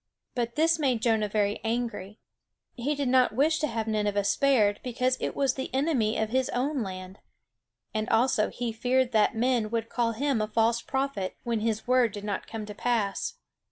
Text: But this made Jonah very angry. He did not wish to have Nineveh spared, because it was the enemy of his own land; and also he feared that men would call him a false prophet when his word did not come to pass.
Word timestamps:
But 0.33 0.55
this 0.55 0.79
made 0.79 0.99
Jonah 1.03 1.27
very 1.29 1.59
angry. 1.63 2.17
He 2.73 2.95
did 2.95 3.07
not 3.07 3.35
wish 3.35 3.59
to 3.59 3.67
have 3.67 3.85
Nineveh 3.87 4.23
spared, 4.23 4.79
because 4.83 5.15
it 5.19 5.35
was 5.35 5.53
the 5.53 5.71
enemy 5.75 6.17
of 6.17 6.29
his 6.29 6.49
own 6.49 6.81
land; 6.81 7.19
and 7.93 8.09
also 8.09 8.49
he 8.49 8.71
feared 8.71 9.11
that 9.11 9.35
men 9.35 9.69
would 9.69 9.89
call 9.89 10.13
him 10.13 10.41
a 10.41 10.47
false 10.47 10.81
prophet 10.81 11.35
when 11.43 11.59
his 11.59 11.85
word 11.87 12.13
did 12.13 12.23
not 12.23 12.47
come 12.47 12.65
to 12.65 12.73
pass. 12.73 13.35